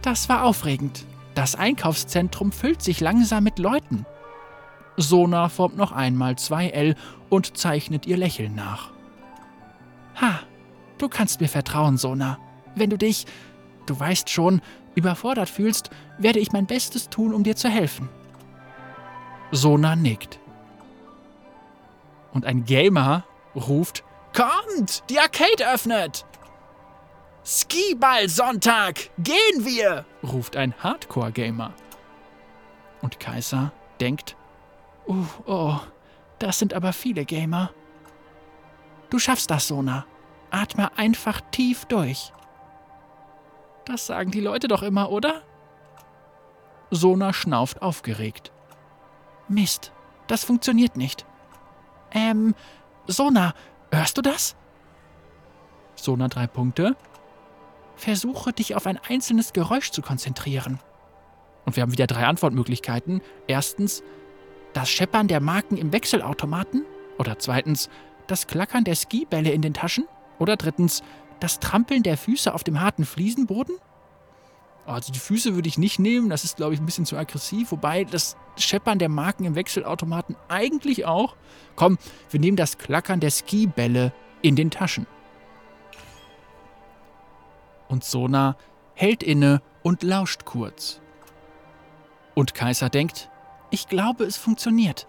Das 0.03 0.29
war 0.29 0.45
aufregend. 0.45 1.07
Das 1.35 1.55
Einkaufszentrum 1.55 2.53
füllt 2.53 2.83
sich 2.83 3.01
langsam 3.01 3.45
mit 3.45 3.59
Leuten. 3.59 4.05
Sona 4.99 5.49
formt 5.49 5.77
noch 5.77 5.93
einmal 5.93 6.37
zwei 6.37 6.69
L 6.69 6.97
und 7.31 7.57
zeichnet 7.57 8.07
ihr 8.07 8.19
Lächeln 8.19 8.55
nach. 8.55 8.91
Ha, 10.21 10.41
du 11.03 11.09
kannst 11.09 11.41
mir 11.41 11.49
vertrauen, 11.49 11.97
Sona. 11.97 12.39
Wenn 12.75 12.91
du 12.91 12.97
dich, 12.97 13.27
du 13.87 13.99
weißt 13.99 14.31
schon, 14.31 14.63
überfordert 14.95 15.49
fühlst, 15.49 15.91
werde 16.19 16.39
ich 16.39 16.53
mein 16.53 16.67
Bestes 16.67 17.09
tun, 17.09 17.35
um 17.35 17.43
dir 17.45 17.57
zu 17.57 17.69
helfen. 17.69 18.09
Sona 19.51 19.97
nickt 19.97 20.39
und 22.33 22.45
ein 22.45 22.65
Gamer 22.65 23.25
ruft: 23.55 24.05
Kommt, 24.35 25.05
die 25.11 25.19
Arcade 25.19 25.69
öffnet! 25.73 26.25
Skiball-Sonntag, 27.45 29.11
gehen 29.19 29.65
wir! 29.65 30.05
ruft 30.23 30.57
ein 30.57 30.75
Hardcore-Gamer. 30.83 31.73
Und 33.03 33.19
Kaiser 33.21 33.73
denkt: 34.01 34.37
uh, 35.07 35.27
Oh, 35.47 35.81
das 36.39 36.59
sind 36.59 36.73
aber 36.75 36.93
viele 36.93 37.25
Gamer. 37.25 37.71
Du 39.11 39.19
schaffst 39.19 39.51
das, 39.51 39.69
Sona. 39.69 40.07
Atme 40.53 40.97
einfach 40.97 41.41
tief 41.51 41.87
durch. 41.87 42.33
Das 43.85 44.07
sagen 44.07 44.31
die 44.31 44.41
Leute 44.41 44.69
doch 44.69 44.83
immer, 44.83 45.11
oder? 45.11 45.43
Sona 46.91 47.33
schnauft 47.33 47.83
aufgeregt. 47.83 48.53
Mist, 49.49 49.93
das 50.27 50.45
funktioniert 50.45 50.97
nicht. 50.97 51.27
Ähm, 52.13 52.55
Sona, 53.07 53.55
hörst 53.91 54.19
du 54.19 54.23
das? 54.23 54.55
Sona 55.95 56.29
drei 56.29 56.47
Punkte. 56.47 56.97
Versuche 57.97 58.53
dich 58.53 58.75
auf 58.75 58.87
ein 58.87 58.99
einzelnes 59.09 59.53
Geräusch 59.53 59.91
zu 59.91 60.03
konzentrieren. 60.03 60.79
Und 61.65 61.77
wir 61.77 61.83
haben 61.83 61.93
wieder 61.93 62.07
drei 62.07 62.27
Antwortmöglichkeiten. 62.27 63.23
Erstens, 63.47 64.03
das 64.73 64.91
Scheppern 64.91 65.29
der 65.29 65.41
Marken 65.41 65.77
im 65.77 65.93
Wechselautomaten. 65.93 66.85
Oder 67.19 67.39
zweitens, 67.39 67.89
das 68.27 68.47
Klackern 68.47 68.85
der 68.85 68.97
Skibälle 68.97 69.51
in 69.51 69.63
den 69.63 69.75
Taschen. 69.75 70.07
Oder 70.43 70.57
drittens, 70.57 71.05
das 71.39 71.61
Trampeln 71.61 72.03
der 72.03 72.17
Füße 72.17 72.53
auf 72.53 72.65
dem 72.65 72.81
harten 72.81 73.05
Fliesenboden. 73.05 73.77
Also 74.85 75.13
die 75.13 75.21
Füße 75.21 75.55
würde 75.55 75.69
ich 75.69 75.79
nicht 75.79 76.01
nehmen, 76.01 76.31
das 76.31 76.43
ist, 76.43 76.57
glaube 76.57 76.75
ich, 76.75 76.81
ein 76.81 76.85
bisschen 76.85 77.07
zu 77.07 77.17
aggressiv. 77.17 77.71
Wobei 77.71 78.03
das 78.03 78.37
Scheppern 78.57 78.99
der 78.99 79.09
Marken 79.09 79.45
im 79.45 79.55
Wechselautomaten 79.55 80.35
eigentlich 80.49 81.07
auch. 81.07 81.37
Komm, 81.77 81.97
wir 82.31 82.41
nehmen 82.41 82.57
das 82.57 82.77
Klackern 82.77 83.21
der 83.21 83.31
Skibälle 83.31 84.13
in 84.43 84.57
den 84.57 84.73
Taschen. 84.73 85.07
Und 87.87 88.03
Sona 88.03 88.57
hält 88.95 89.23
inne 89.23 89.63
und 89.85 90.03
lauscht 90.03 90.45
kurz. 90.45 91.01
Und 92.35 92.53
Kaiser 92.53 92.89
denkt, 92.89 93.31
ich 93.71 93.87
glaube, 93.87 94.25
es 94.25 94.39
funktioniert. 94.39 95.07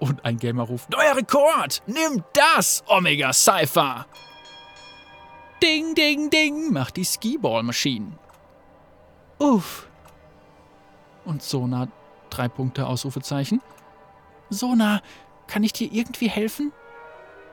Und 0.00 0.24
ein 0.24 0.38
Gamer 0.38 0.64
ruft, 0.64 0.90
Neuer 0.90 1.16
Rekord! 1.16 1.82
Nimm 1.86 2.24
das, 2.32 2.82
Omega 2.88 3.32
Cypher! 3.32 4.06
Ding, 5.62 5.94
ding, 5.94 6.30
ding, 6.30 6.72
macht 6.72 6.96
die 6.96 7.04
Skiball-Maschine. 7.04 8.18
Uff. 9.38 9.86
Und 11.26 11.42
Sona, 11.42 11.88
drei 12.30 12.48
Punkte, 12.48 12.86
Ausrufezeichen. 12.86 13.60
Sona, 14.48 15.02
kann 15.46 15.62
ich 15.62 15.74
dir 15.74 15.92
irgendwie 15.92 16.30
helfen? 16.30 16.72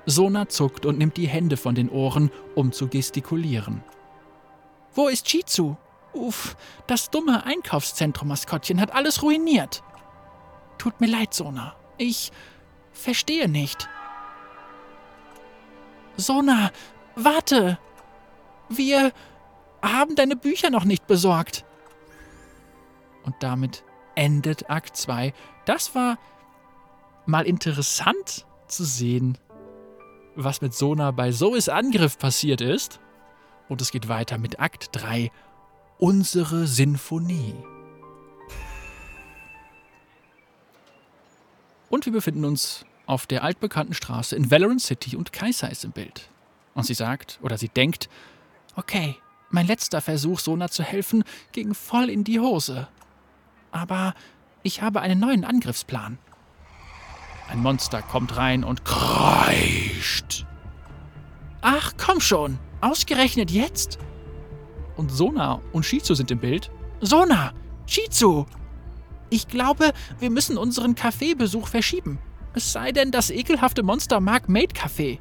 Sona 0.06 0.48
zuckt 0.48 0.86
und 0.86 0.98
nimmt 0.98 1.18
die 1.18 1.28
Hände 1.28 1.58
von 1.58 1.76
den 1.76 1.90
Ohren, 1.90 2.32
um 2.56 2.72
zu 2.72 2.88
gestikulieren. 2.88 3.84
Wo 4.94 5.10
ist 5.10 5.26
Chizu? 5.26 5.76
Uff, 6.14 6.56
das 6.88 7.10
dumme 7.10 7.46
Einkaufszentrum-Maskottchen 7.46 8.80
hat 8.80 8.94
alles 8.96 9.22
ruiniert. 9.22 9.84
Tut 10.78 11.02
mir 11.02 11.08
leid, 11.08 11.34
Sona. 11.34 11.76
Ich 11.98 12.32
verstehe 12.92 13.48
nicht. 13.48 13.88
Sona, 16.16 16.72
warte! 17.16 17.78
Wir 18.70 19.14
haben 19.82 20.16
deine 20.16 20.36
Bücher 20.36 20.70
noch 20.70 20.84
nicht 20.84 21.08
besorgt. 21.08 21.66
Und 23.24 23.36
damit 23.42 23.84
endet 24.16 24.70
Akt 24.70 24.98
2. 24.98 25.34
Das 25.66 25.96
war 25.96 26.18
mal 27.26 27.46
interessant 27.46 28.46
zu 28.68 28.84
sehen, 28.84 29.38
was 30.36 30.62
mit 30.62 30.74
Sona 30.74 31.12
bei 31.12 31.32
Zoes 31.32 31.70
Angriff 31.70 32.18
passiert 32.18 32.62
ist. 32.62 33.00
Und 33.70 33.82
es 33.82 33.92
geht 33.92 34.08
weiter 34.08 34.38
mit 34.38 34.60
Akt 34.60 34.90
3, 34.94 35.32
unsere 35.98 36.68
Sinfonie. 36.68 37.56
Und 41.90 42.06
wir 42.06 42.14
befinden 42.14 42.46
uns 42.46 42.86
auf 43.06 43.26
der 43.26 43.44
altbekannten 43.44 43.94
Straße 43.94 44.36
in 44.36 44.52
Valorant 44.52 44.82
City 44.82 45.16
und 45.16 45.32
Kaiser 45.32 45.72
ist 45.72 45.86
im 45.86 45.92
Bild. 45.92 46.30
Und 46.74 46.86
sie 46.86 46.94
sagt 46.94 47.40
oder 47.42 47.58
sie 47.58 47.70
denkt, 47.70 48.10
okay, 48.76 49.16
mein 49.50 49.66
letzter 49.66 50.02
Versuch, 50.02 50.40
Sona 50.40 50.70
zu 50.70 50.84
helfen, 50.84 51.24
ging 51.54 51.74
voll 51.74 52.10
in 52.10 52.24
die 52.24 52.40
Hose. 52.40 52.88
Aber 53.72 54.14
ich 54.64 54.82
habe 54.82 55.02
einen 55.02 55.20
neuen 55.20 55.46
Angriffsplan. 55.46 56.18
Ein 57.50 57.60
Monster 57.60 58.02
kommt 58.02 58.36
rein 58.36 58.66
und 58.66 58.84
kreischt. 58.84 60.46
Ach, 61.62 61.94
komm 61.98 62.20
schon. 62.20 62.60
Ausgerechnet 62.82 63.50
jetzt? 63.50 63.98
Und 64.98 65.12
Sona 65.12 65.62
und 65.72 65.86
Shizu 65.86 66.14
sind 66.14 66.30
im 66.32 66.40
Bild. 66.40 66.70
Sona, 67.00 67.54
Shizu. 67.86 68.46
Ich 69.30 69.48
glaube, 69.48 69.92
wir 70.20 70.30
müssen 70.30 70.58
unseren 70.58 70.96
Kaffeebesuch 70.96 71.68
verschieben. 71.68 72.20
Es 72.54 72.72
sei 72.72 72.92
denn, 72.92 73.12
das 73.12 73.30
ekelhafte 73.30 73.84
Monster 73.84 74.20
mag 74.20 74.50
Maid 74.50 74.74
Kaffee. 74.74 75.20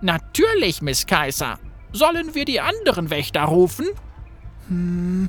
Natürlich, 0.00 0.82
Miss 0.82 1.06
Kaiser. 1.06 1.58
Sollen 1.92 2.34
wir 2.34 2.44
die 2.44 2.60
anderen 2.60 3.10
Wächter 3.10 3.42
rufen? 3.42 3.86
Hm, 4.68 5.28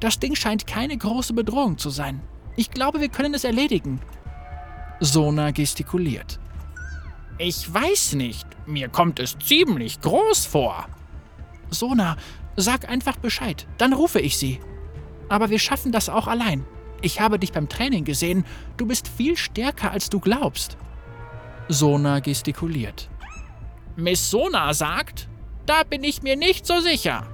das 0.00 0.18
Ding 0.18 0.34
scheint 0.34 0.66
keine 0.66 0.96
große 0.96 1.32
Bedrohung 1.32 1.78
zu 1.78 1.90
sein. 1.90 2.20
Ich 2.56 2.70
glaube, 2.70 3.00
wir 3.00 3.08
können 3.08 3.34
es 3.34 3.44
erledigen. 3.44 4.00
Sona 5.00 5.50
gestikuliert. 5.50 6.38
Ich 7.38 7.72
weiß 7.72 8.14
nicht. 8.14 8.46
Mir 8.66 8.88
kommt 8.88 9.18
es 9.18 9.36
ziemlich 9.38 10.00
groß 10.00 10.46
vor. 10.46 10.86
Sona, 11.70 12.16
sag 12.56 12.88
einfach 12.88 13.16
Bescheid, 13.16 13.66
dann 13.78 13.92
rufe 13.92 14.20
ich 14.20 14.36
sie. 14.36 14.60
Aber 15.28 15.50
wir 15.50 15.58
schaffen 15.58 15.92
das 15.92 16.08
auch 16.08 16.26
allein. 16.26 16.64
Ich 17.00 17.20
habe 17.20 17.38
dich 17.38 17.52
beim 17.52 17.68
Training 17.68 18.04
gesehen. 18.04 18.44
Du 18.76 18.86
bist 18.86 19.08
viel 19.08 19.36
stärker, 19.36 19.90
als 19.90 20.10
du 20.10 20.20
glaubst. 20.20 20.76
Sona 21.68 22.20
gestikuliert. 22.20 23.08
Miss 23.96 24.30
Sona 24.30 24.72
sagt, 24.74 25.28
da 25.66 25.82
bin 25.82 26.04
ich 26.04 26.22
mir 26.22 26.36
nicht 26.36 26.66
so 26.66 26.80
sicher. 26.80 27.26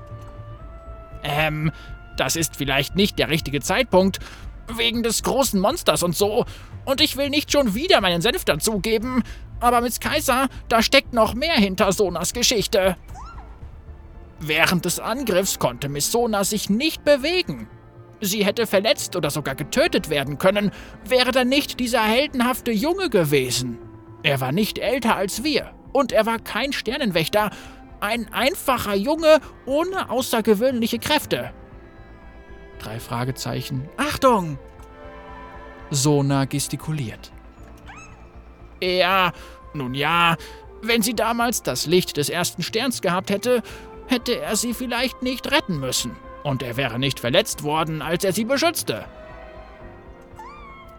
Ähm, 1.23 1.73
das 2.17 2.37
ist 2.37 2.57
vielleicht 2.57 2.97
nicht 2.97 3.19
der 3.19 3.29
richtige 3.29 3.61
Zeitpunkt, 3.61 4.19
wegen 4.77 5.03
des 5.03 5.23
großen 5.23 5.61
Monsters 5.61 6.03
und 6.03 6.17
so. 6.17 6.45
Und 6.85 7.01
ich 7.01 7.17
will 7.17 7.31
nicht 7.31 7.53
schon 7.53 7.75
wieder 7.75 8.01
meinen 8.01 8.23
Senf 8.23 8.45
dazugeben, 8.45 9.23
aber 9.61 9.81
Miss 9.81 10.01
Kaiser, 10.01 10.49
da 10.69 10.83
steckt 10.83 11.13
noch 11.13 11.35
mehr 11.35 11.55
hinter 11.55 11.93
Sonas 11.93 12.33
Geschichte. 12.33 12.97
Während 14.41 14.85
des 14.85 15.01
Angriffs 15.01 15.59
konnte 15.59 15.89
Miss 15.89 16.13
Sona 16.13 16.45
sich 16.45 16.71
nicht 16.71 17.05
bewegen. 17.05 17.69
Sie 18.21 18.45
hätte 18.45 18.67
verletzt 18.67 19.17
oder 19.17 19.31
sogar 19.31 19.55
getötet 19.55 20.11
werden 20.11 20.39
können, 20.39 20.73
wäre 21.05 21.31
da 21.33 21.45
nicht 21.45 21.81
dieser 21.81 22.03
heldenhafte 22.03 22.73
Junge 22.73 23.11
gewesen. 23.11 23.79
Er 24.23 24.41
war 24.41 24.53
nicht 24.53 24.79
älter 24.79 25.17
als 25.17 25.45
wir 25.45 25.73
und 25.93 26.13
er 26.13 26.27
war 26.27 26.39
kein 26.39 26.73
Sternenwächter, 26.73 27.51
ein 28.01 28.33
einfacher 28.33 28.95
Junge 28.95 29.41
ohne 29.67 30.11
außergewöhnliche 30.11 30.99
Kräfte. 30.99 31.53
Drei 32.79 33.01
Fragezeichen. 33.01 33.89
Achtung! 33.97 34.59
Sona 35.91 36.45
gestikuliert. 36.45 37.33
Ja, 38.81 39.33
nun 39.75 39.95
ja, 39.95 40.37
wenn 40.83 41.03
sie 41.03 41.15
damals 41.15 41.63
das 41.63 41.87
Licht 41.87 42.17
des 42.17 42.29
ersten 42.29 42.63
Sterns 42.63 43.03
gehabt 43.03 43.31
hätte, 43.31 43.63
hätte 44.09 44.41
er 44.41 44.57
sie 44.57 44.75
vielleicht 44.75 45.23
nicht 45.23 45.51
retten 45.51 45.79
müssen. 45.79 46.17
Und 46.43 46.63
er 46.63 46.77
wäre 46.77 46.99
nicht 46.99 47.21
verletzt 47.21 47.63
worden, 47.63 48.03
als 48.03 48.25
er 48.25 48.33
sie 48.33 48.45
beschützte. 48.45 49.05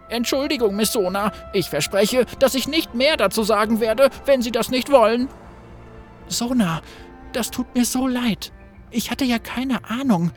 Entschuldigung, 0.10 0.76
Miss 0.76 0.92
Sona, 0.92 1.32
ich 1.54 1.70
verspreche, 1.70 2.26
dass 2.40 2.56
ich 2.56 2.68
nicht 2.68 2.96
mehr 2.96 3.16
dazu 3.16 3.44
sagen 3.44 3.80
werde, 3.80 4.10
wenn 4.26 4.42
Sie 4.42 4.52
das 4.52 4.70
nicht 4.70 4.92
wollen. 4.92 5.30
Sona, 6.28 6.82
das 7.32 7.52
tut 7.52 7.76
mir 7.76 7.86
so 7.86 8.08
leid. 8.08 8.52
Ich 8.92 9.12
hatte 9.12 9.26
ja 9.26 9.38
keine 9.38 9.88
Ahnung. 9.90 10.32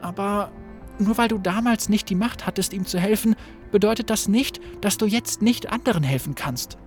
Aber 0.00 0.52
nur 0.98 1.18
weil 1.18 1.28
du 1.28 1.38
damals 1.38 1.88
nicht 1.88 2.08
die 2.08 2.14
Macht 2.14 2.46
hattest, 2.46 2.72
ihm 2.72 2.86
zu 2.86 2.98
helfen, 2.98 3.34
bedeutet 3.72 4.10
das 4.10 4.28
nicht, 4.28 4.60
dass 4.80 4.96
du 4.96 5.06
jetzt 5.06 5.42
nicht 5.42 5.72
anderen 5.72 6.02
helfen 6.02 6.34
kannst. 6.34 6.78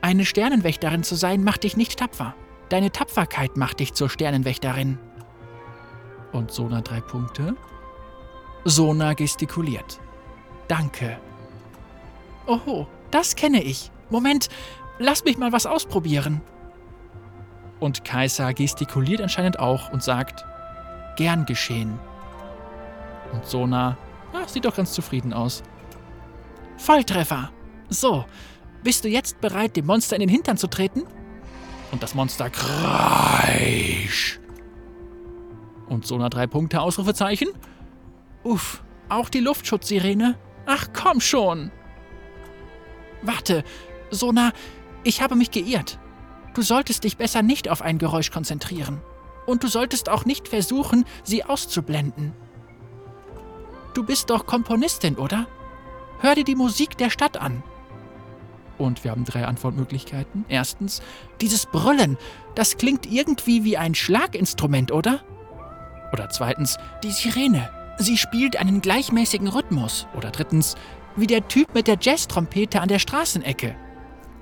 Eine 0.00 0.24
Sternenwächterin 0.24 1.02
zu 1.04 1.14
sein, 1.14 1.44
macht 1.44 1.64
dich 1.64 1.76
nicht 1.76 1.98
tapfer. 1.98 2.34
Deine 2.68 2.90
Tapferkeit 2.90 3.56
macht 3.56 3.80
dich 3.80 3.94
zur 3.94 4.10
Sternenwächterin. 4.10 4.98
Und 6.32 6.50
Sona 6.50 6.80
drei 6.80 7.00
Punkte. 7.00 7.56
Sona 8.64 9.14
gestikuliert. 9.14 10.00
Danke. 10.68 11.18
Oho, 12.46 12.86
das 13.10 13.36
kenne 13.36 13.62
ich. 13.62 13.90
Moment, 14.10 14.48
lass 14.98 15.24
mich 15.24 15.38
mal 15.38 15.52
was 15.52 15.66
ausprobieren. 15.66 16.40
Und 17.78 18.04
Kaiser 18.04 18.52
gestikuliert 18.54 19.20
anscheinend 19.20 19.58
auch 19.58 19.92
und 19.92 20.02
sagt, 20.02 20.44
gern 21.16 21.46
geschehen. 21.46 21.98
Und 23.32 23.44
Sona 23.46 23.96
ach, 24.32 24.48
sieht 24.48 24.64
doch 24.64 24.76
ganz 24.76 24.92
zufrieden 24.92 25.32
aus. 25.32 25.62
Volltreffer. 26.78 27.50
So, 27.88 28.24
bist 28.82 29.04
du 29.04 29.08
jetzt 29.08 29.40
bereit, 29.40 29.76
dem 29.76 29.86
Monster 29.86 30.16
in 30.16 30.20
den 30.20 30.28
Hintern 30.28 30.56
zu 30.56 30.66
treten? 30.66 31.04
Und 31.90 32.02
das 32.02 32.14
Monster 32.14 32.50
kreisch. 32.50 34.40
Und 35.88 36.06
Sona 36.06 36.28
drei 36.28 36.46
Punkte, 36.46 36.80
Ausrufezeichen. 36.80 37.48
Uff, 38.42 38.82
auch 39.08 39.28
die 39.28 39.40
Luftschutzsirene? 39.40 40.36
Ach 40.66 40.88
komm 40.92 41.20
schon. 41.20 41.70
Warte, 43.22 43.64
Sona, 44.10 44.52
ich 45.04 45.22
habe 45.22 45.36
mich 45.36 45.50
geirrt. 45.50 45.98
Du 46.54 46.62
solltest 46.62 47.04
dich 47.04 47.16
besser 47.16 47.42
nicht 47.42 47.68
auf 47.68 47.82
ein 47.82 47.98
Geräusch 47.98 48.30
konzentrieren. 48.30 49.00
Und 49.46 49.62
du 49.62 49.68
solltest 49.68 50.08
auch 50.08 50.24
nicht 50.24 50.48
versuchen, 50.48 51.04
sie 51.22 51.44
auszublenden. 51.44 52.32
Du 53.94 54.04
bist 54.04 54.30
doch 54.30 54.46
Komponistin, 54.46 55.16
oder? 55.16 55.46
Hör 56.20 56.34
dir 56.34 56.44
die 56.44 56.56
Musik 56.56 56.96
der 56.98 57.10
Stadt 57.10 57.36
an. 57.36 57.62
Und 58.78 59.04
wir 59.04 59.10
haben 59.10 59.24
drei 59.24 59.46
Antwortmöglichkeiten. 59.46 60.44
Erstens, 60.48 61.00
dieses 61.40 61.66
Brüllen, 61.66 62.18
das 62.54 62.76
klingt 62.76 63.10
irgendwie 63.10 63.64
wie 63.64 63.76
ein 63.76 63.94
Schlaginstrument, 63.94 64.92
oder? 64.92 65.20
Oder 66.12 66.28
zweitens, 66.28 66.76
die 67.02 67.10
Sirene, 67.10 67.70
sie 67.98 68.18
spielt 68.18 68.56
einen 68.56 68.80
gleichmäßigen 68.80 69.48
Rhythmus. 69.48 70.06
Oder 70.16 70.30
drittens, 70.30 70.74
wie 71.16 71.26
der 71.26 71.48
Typ 71.48 71.74
mit 71.74 71.86
der 71.86 71.98
Jazztrompete 72.00 72.80
an 72.80 72.88
der 72.88 72.98
Straßenecke. 72.98 73.74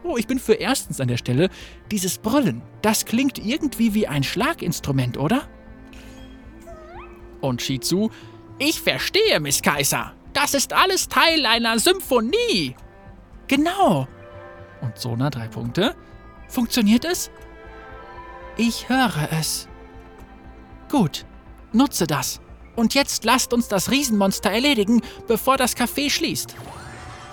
Oh, 0.02 0.16
ich 0.18 0.26
bin 0.26 0.38
für 0.38 0.54
erstens 0.54 1.00
an 1.00 1.08
der 1.08 1.16
Stelle. 1.16 1.48
Dieses 1.90 2.18
Brüllen, 2.18 2.62
das 2.82 3.06
klingt 3.06 3.38
irgendwie 3.38 3.94
wie 3.94 4.06
ein 4.06 4.22
Schlaginstrument, 4.22 5.16
oder? 5.16 5.48
Und 7.40 7.62
Shizu, 7.62 8.10
ich 8.58 8.80
verstehe, 8.80 9.40
Miss 9.40 9.62
Kaiser. 9.62 10.12
Das 10.32 10.54
ist 10.54 10.72
alles 10.72 11.08
Teil 11.08 11.46
einer 11.46 11.78
Symphonie. 11.78 12.74
Genau. 13.46 14.06
Und 14.84 14.98
Sona 14.98 15.30
drei 15.30 15.48
Punkte. 15.48 15.96
Funktioniert 16.46 17.06
es? 17.06 17.30
Ich 18.56 18.88
höre 18.88 19.28
es. 19.32 19.66
Gut, 20.90 21.24
nutze 21.72 22.06
das. 22.06 22.40
Und 22.76 22.94
jetzt 22.94 23.24
lasst 23.24 23.52
uns 23.54 23.66
das 23.68 23.90
Riesenmonster 23.90 24.50
erledigen, 24.50 25.00
bevor 25.26 25.56
das 25.56 25.74
Café 25.76 26.10
schließt. 26.10 26.54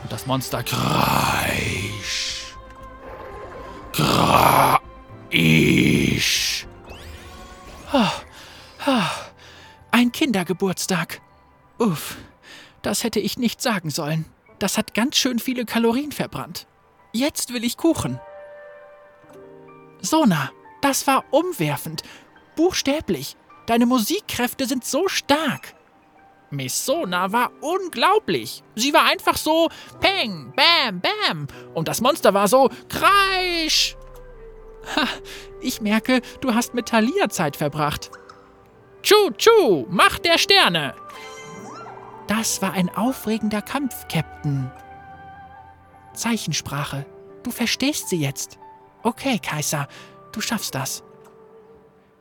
Und 0.03 0.11
das 0.11 0.25
Monster 0.25 0.63
kreisch. 0.63 2.55
Kreisch. 3.91 4.81
Oh, 7.93 8.07
oh, 8.87 9.01
ein 9.91 10.13
Kindergeburtstag. 10.13 11.21
Uff, 11.77 12.15
das 12.81 13.03
hätte 13.03 13.19
ich 13.19 13.37
nicht 13.37 13.61
sagen 13.61 13.89
sollen. 13.89 14.25
Das 14.59 14.77
hat 14.77 14.93
ganz 14.93 15.17
schön 15.17 15.39
viele 15.39 15.65
Kalorien 15.65 16.13
verbrannt. 16.13 16.67
Jetzt 17.13 17.53
will 17.53 17.63
ich 17.63 17.77
Kuchen. 17.77 18.19
Sona, 20.01 20.51
das 20.81 21.05
war 21.07 21.25
umwerfend. 21.31 22.03
Buchstäblich. 22.55 23.35
Deine 23.67 23.85
Musikkräfte 23.85 24.65
sind 24.65 24.85
so 24.85 25.07
stark. 25.07 25.75
Miss 26.49 26.85
Sona 26.85 27.31
war 27.31 27.51
unglaublich. 27.61 28.63
Sie 28.75 28.93
war 28.93 29.05
einfach 29.05 29.37
so 29.37 29.69
Peng, 29.99 30.53
Bam, 30.55 31.01
Bam. 31.01 31.47
Und 31.73 31.87
das 31.87 32.01
Monster 32.01 32.33
war 32.33 32.47
so 32.47 32.69
Kreisch. 32.89 33.95
Ha, 34.95 35.07
ich 35.61 35.81
merke, 35.81 36.21
du 36.41 36.53
hast 36.53 36.73
mit 36.73 36.87
Thalia 36.89 37.29
Zeit 37.29 37.55
verbracht. 37.55 38.11
Tschu, 39.03 39.31
tschu, 39.37 39.85
Macht 39.89 40.25
der 40.25 40.37
Sterne. 40.37 40.95
Das 42.27 42.61
war 42.61 42.73
ein 42.73 42.89
aufregender 42.89 43.61
Kampf, 43.61 44.07
Captain. 44.07 44.71
Zeichensprache. 46.13 47.05
Du 47.43 47.51
verstehst 47.51 48.09
sie 48.09 48.19
jetzt. 48.19 48.57
Okay, 49.03 49.39
Kaiser, 49.39 49.87
du 50.31 50.41
schaffst 50.41 50.75
das. 50.75 51.03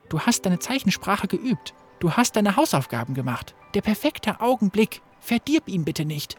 Du 0.08 0.20
hast 0.20 0.46
deine 0.46 0.58
Zeichensprache 0.58 1.28
geübt. 1.28 1.74
Du 2.00 2.12
hast 2.12 2.36
deine 2.36 2.56
Hausaufgaben 2.56 3.14
gemacht. 3.14 3.54
Der 3.74 3.82
perfekte 3.82 4.40
Augenblick. 4.40 5.02
Verdirb 5.20 5.68
ihn 5.68 5.84
bitte 5.84 6.06
nicht. 6.06 6.36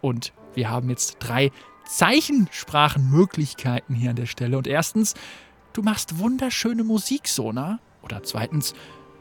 Und 0.00 0.32
wir 0.54 0.70
haben 0.70 0.88
jetzt 0.90 1.16
drei 1.20 1.50
Zeichensprachenmöglichkeiten 1.86 3.94
hier 3.94 4.10
an 4.10 4.16
der 4.16 4.26
Stelle. 4.26 4.58
Und 4.58 4.66
erstens, 4.66 5.14
du 5.72 5.82
machst 5.82 6.18
wunderschöne 6.18 6.82
Musik, 6.84 7.28
Sona. 7.28 7.78
Oder 8.02 8.22
zweitens, 8.22 8.74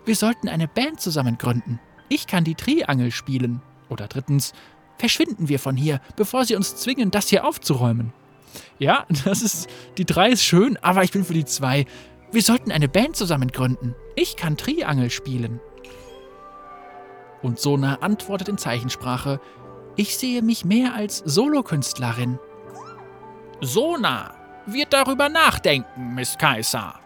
wir 0.06 0.16
sollten 0.16 0.50
eine 0.50 0.68
Band 0.68 1.00
zusammen 1.00 1.38
gründen. 1.38 1.80
Ich 2.10 2.28
kann 2.28 2.44
die 2.44 2.56
Triangel 2.56 3.12
spielen. 3.12 3.62
Oder 3.90 4.08
drittens, 4.08 4.54
verschwinden 4.98 5.50
wir 5.50 5.60
von 5.60 5.76
hier, 5.76 6.02
bevor 6.16 6.46
sie 6.46 6.56
uns 6.56 6.76
zwingen, 6.76 7.12
das 7.12 7.30
hier 7.30 7.46
aufzuräumen. 7.46 8.14
Ja, 8.80 9.06
das 9.26 9.42
ist. 9.42 9.68
Die 9.98 10.06
drei 10.06 10.30
ist 10.30 10.44
schön, 10.44 10.78
aber 10.82 11.04
ich 11.04 11.12
bin 11.12 11.24
für 11.24 11.34
die 11.34 11.46
zwei. 11.46 11.86
Wir 12.32 12.42
sollten 12.42 12.72
eine 12.72 12.90
Band 12.90 13.16
zusammen 13.16 13.50
gründen. 13.50 13.96
Ich 14.16 14.36
kann 14.36 14.58
Triangel 14.58 15.10
spielen. 15.10 15.60
Und 17.42 17.60
Sona 17.60 17.96
antwortet 18.02 18.50
in 18.50 18.58
Zeichensprache: 18.58 19.40
Ich 19.96 20.18
sehe 20.18 20.42
mich 20.42 20.66
mehr 20.66 20.94
als 20.94 21.20
Solokünstlerin. 21.20 22.40
Sona 23.62 24.36
wird 24.66 24.94
darüber 24.94 25.30
nachdenken, 25.30 26.14
Miss 26.14 26.38
Kaiser. 26.38 27.00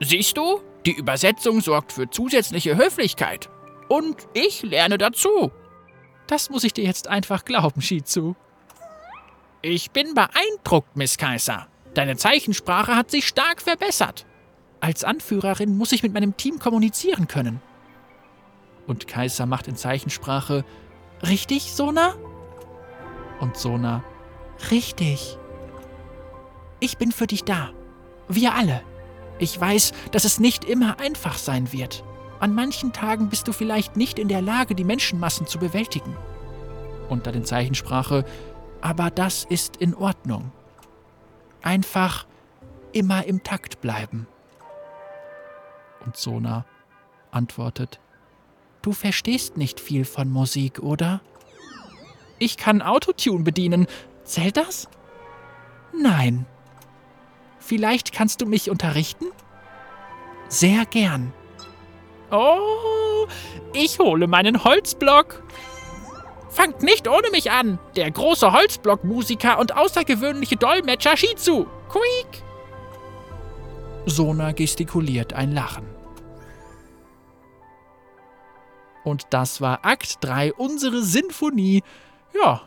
Siehst 0.00 0.36
du, 0.36 0.60
die 0.86 0.92
Übersetzung 0.92 1.60
sorgt 1.60 1.92
für 1.92 2.08
zusätzliche 2.08 2.76
Höflichkeit. 2.76 3.50
Und 3.88 4.28
ich 4.34 4.62
lerne 4.62 4.98
dazu. 4.98 5.50
Das 6.26 6.50
muss 6.50 6.64
ich 6.64 6.72
dir 6.72 6.84
jetzt 6.84 7.08
einfach 7.08 7.44
glauben, 7.44 7.80
Shizu. 7.80 8.34
Ich 9.62 9.90
bin 9.90 10.14
beeindruckt, 10.14 10.96
Miss 10.96 11.18
Kaiser. 11.18 11.66
Deine 11.94 12.16
Zeichensprache 12.16 12.94
hat 12.94 13.10
sich 13.10 13.26
stark 13.26 13.62
verbessert. 13.62 14.26
Als 14.80 15.04
Anführerin 15.04 15.76
muss 15.76 15.92
ich 15.92 16.02
mit 16.02 16.12
meinem 16.12 16.36
Team 16.36 16.58
kommunizieren 16.58 17.26
können. 17.26 17.60
Und 18.86 19.08
Kaiser 19.08 19.46
macht 19.46 19.66
in 19.68 19.76
Zeichensprache: 19.76 20.64
Richtig, 21.26 21.72
Sona? 21.72 22.14
Und 23.40 23.56
Sona: 23.56 24.04
Richtig. 24.70 25.38
Ich 26.80 26.98
bin 26.98 27.12
für 27.12 27.26
dich 27.26 27.44
da. 27.44 27.70
Wir 28.28 28.54
alle. 28.54 28.82
Ich 29.38 29.58
weiß, 29.58 29.92
dass 30.12 30.24
es 30.24 30.38
nicht 30.38 30.64
immer 30.64 31.00
einfach 31.00 31.38
sein 31.38 31.72
wird. 31.72 32.04
An 32.40 32.54
manchen 32.54 32.92
Tagen 32.92 33.28
bist 33.28 33.48
du 33.48 33.52
vielleicht 33.52 33.96
nicht 33.96 34.18
in 34.18 34.28
der 34.28 34.42
Lage, 34.42 34.74
die 34.74 34.84
Menschenmassen 34.84 35.46
zu 35.46 35.58
bewältigen. 35.58 36.16
Unter 37.08 37.32
den 37.32 37.44
Zeichensprache, 37.44 38.24
aber 38.80 39.10
das 39.10 39.44
ist 39.44 39.76
in 39.76 39.94
Ordnung. 39.94 40.52
Einfach 41.62 42.26
immer 42.92 43.24
im 43.26 43.42
Takt 43.42 43.80
bleiben. 43.80 44.26
Und 46.04 46.16
Sona 46.16 46.64
antwortet, 47.30 48.00
Du 48.82 48.92
verstehst 48.92 49.56
nicht 49.56 49.80
viel 49.80 50.04
von 50.04 50.30
Musik, 50.30 50.78
oder? 50.78 51.20
Ich 52.38 52.56
kann 52.56 52.82
Autotune 52.82 53.42
bedienen. 53.42 53.88
Zählt 54.22 54.56
das? 54.56 54.88
Nein. 55.92 56.46
Vielleicht 57.58 58.12
kannst 58.12 58.40
du 58.40 58.46
mich 58.46 58.70
unterrichten? 58.70 59.26
Sehr 60.48 60.84
gern. 60.84 61.32
Oh, 62.30 63.26
ich 63.72 63.98
hole 63.98 64.26
meinen 64.26 64.64
Holzblock. 64.64 65.42
Fangt 66.50 66.82
nicht 66.82 67.06
ohne 67.06 67.30
mich 67.30 67.50
an, 67.50 67.78
der 67.96 68.10
große 68.10 68.52
Holzblockmusiker 68.52 69.58
und 69.58 69.76
außergewöhnliche 69.76 70.56
Dolmetscher 70.56 71.16
Shizu. 71.16 71.66
Quiek! 71.88 72.42
Sona 74.06 74.52
gestikuliert 74.52 75.32
ein 75.34 75.52
Lachen. 75.52 75.84
Und 79.04 79.26
das 79.30 79.60
war 79.60 79.84
Akt 79.84 80.18
3, 80.22 80.54
unsere 80.54 81.02
Sinfonie. 81.02 81.82
Ja, 82.34 82.62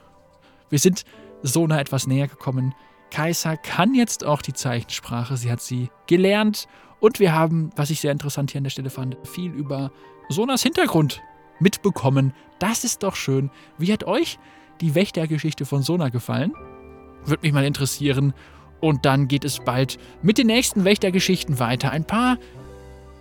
wir 0.70 0.80
sind 0.80 1.04
Sona 1.42 1.80
etwas 1.80 2.08
näher 2.08 2.28
gekommen. 2.28 2.76
Kaiser 3.12 3.58
kann 3.58 3.96
jetzt 3.96 4.24
auch 4.24 4.42
die 4.42 4.54
Zeichensprache. 4.54 5.36
Sie 5.36 5.52
hat 5.52 5.62
sie 5.62 5.90
gelernt 6.08 6.68
und 7.00 7.20
wir 7.20 7.34
haben, 7.34 7.70
was 7.76 7.90
ich 7.90 8.02
sehr 8.02 8.12
interessant 8.12 8.52
hier 8.52 8.60
an 8.60 8.64
der 8.64 8.72
Stelle 8.72 8.90
fand, 8.90 9.18
viel 9.28 9.52
über 9.52 9.92
Sonas 10.30 10.64
Hintergrund 10.64 11.22
mitbekommen. 11.60 12.34
Das 12.60 12.84
ist 12.84 13.04
doch 13.04 13.16
schön. 13.16 13.50
Wie 13.78 13.92
hat 13.92 14.04
euch 14.04 14.40
die 14.82 14.96
Wächtergeschichte 14.96 15.66
von 15.66 15.82
Sona 15.82 16.10
gefallen? 16.10 16.54
Würde 17.26 17.42
mich 17.42 17.54
mal 17.54 17.66
interessieren. 17.66 18.34
Und 18.82 19.06
dann 19.06 19.28
geht 19.28 19.44
es 19.44 19.60
bald 19.60 19.98
mit 20.22 20.38
den 20.38 20.48
nächsten 20.48 20.86
Wächtergeschichten 20.86 21.60
weiter. 21.60 21.92
Ein 21.92 22.06
paar 22.06 22.38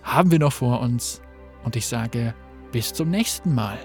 haben 0.03 0.31
wir 0.31 0.39
noch 0.39 0.53
vor 0.53 0.79
uns. 0.79 1.21
Und 1.63 1.75
ich 1.75 1.85
sage, 1.85 2.33
bis 2.71 2.93
zum 2.93 3.09
nächsten 3.09 3.53
Mal. 3.53 3.77